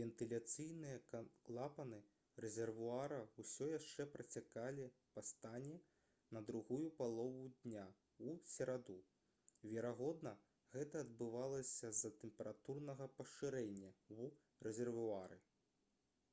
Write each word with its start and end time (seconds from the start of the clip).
вентыляцыйныя 0.00 0.98
клапаны 1.46 1.96
рэзервуара 2.44 3.16
ўсё 3.42 3.66
яшчэ 3.70 4.04
працякалі 4.12 4.84
па 5.16 5.24
стане 5.30 5.78
на 6.36 6.42
другую 6.50 6.86
палову 7.00 7.42
дня 7.64 7.82
ў 7.86 8.52
сераду 8.52 8.96
верагодна 9.72 10.34
гэта 10.76 11.02
адбывалася 11.06 11.90
з-за 11.96 12.12
тэмпературнага 12.22 13.10
пашырэння 13.18 13.90
ў 13.90 14.30
рэзервуары 14.68 15.40